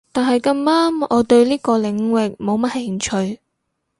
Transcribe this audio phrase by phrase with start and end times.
[0.11, 3.39] 但係咁啱我對呢個領域冇乜興趣